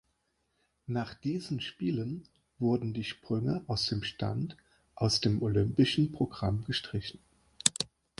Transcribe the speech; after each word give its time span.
Nach 0.87 1.13
diesen 1.13 1.59
Spielen 1.61 2.27
wurden 2.57 2.91
die 2.95 3.03
Sprünge 3.03 3.63
aus 3.67 3.85
dem 3.85 4.01
Stand 4.01 4.57
aus 4.95 5.21
dem 5.21 5.43
olympischen 5.43 6.11
Programm 6.11 6.63
gestrichen. 6.65 7.19